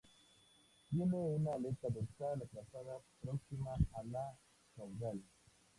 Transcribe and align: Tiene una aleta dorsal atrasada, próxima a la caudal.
Tiene 0.89 1.15
una 1.15 1.53
aleta 1.53 1.87
dorsal 1.89 2.41
atrasada, 2.41 2.97
próxima 3.21 3.75
a 3.93 4.01
la 4.05 4.33
caudal. 4.75 5.21